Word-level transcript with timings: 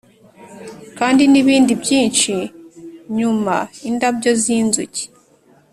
kandi 0.97 1.23
nibindi 1.31 1.73
byinshi, 1.81 2.33
nyuma 3.17 3.55
indabyo 3.89 4.31
zinzuki, 4.43 5.03